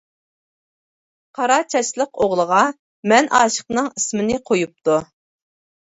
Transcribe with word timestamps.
قارا 1.39 1.57
چاچلىق 1.73 2.21
ئوغلىغا، 2.25 2.63
مەن 3.13 3.31
ئاشىقنىڭ 3.41 3.93
ئىسمىنى 3.95 4.39
قويۇپتۇ. 4.49 5.01